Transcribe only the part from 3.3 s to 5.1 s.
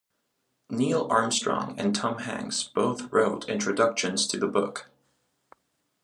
introductions to the book.